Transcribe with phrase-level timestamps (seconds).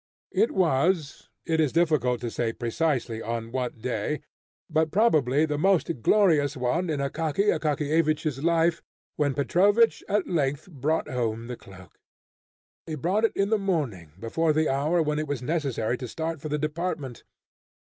[0.31, 4.21] It was it is difficult to say precisely on what day,
[4.67, 8.81] but probably the most glorious one in Akaky Akakiyevich's life,
[9.15, 11.99] when Petrovich at length brought home the cloak.
[12.87, 16.41] He brought it in the morning, before the hour when it was necessary to start
[16.41, 17.23] for the department.